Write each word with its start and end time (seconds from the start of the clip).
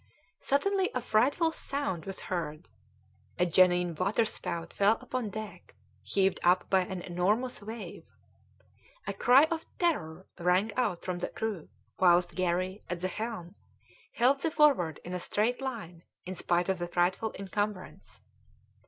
Suddenly 0.39 0.89
a 0.95 0.99
frightful 0.99 1.51
sound 1.51 2.05
was 2.07 2.21
heard; 2.21 2.67
a 3.37 3.45
genuine 3.45 3.93
waterspout 3.93 4.73
fell 4.73 4.97
upon 4.99 5.29
deck, 5.29 5.75
heaved 6.01 6.39
up 6.43 6.67
by 6.71 6.79
an 6.79 7.01
enormous 7.03 7.61
wave. 7.61 8.07
A 9.05 9.13
cry 9.13 9.43
of 9.51 9.63
terror 9.77 10.25
rang 10.39 10.73
out 10.73 11.05
from 11.05 11.19
the 11.19 11.29
crew 11.29 11.69
whilst 11.99 12.33
Garry, 12.33 12.83
at 12.89 13.01
the 13.01 13.09
helm, 13.09 13.53
held 14.13 14.39
the 14.41 14.49
Forward 14.49 14.99
in 15.03 15.13
a 15.13 15.19
straight 15.19 15.61
line 15.61 16.01
in 16.25 16.33
spite 16.33 16.67
of 16.67 16.79
the 16.79 16.87
frightful 16.87 17.29
incumbrance. 17.33 18.21